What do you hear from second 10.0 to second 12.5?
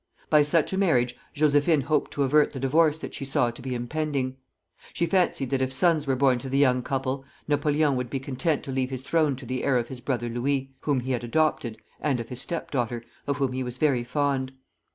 brother Louis, whom he had adopted, and of his